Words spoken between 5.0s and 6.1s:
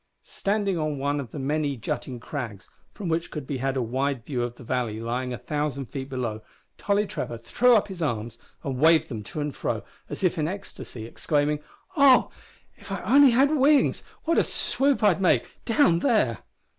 lying a thousand feet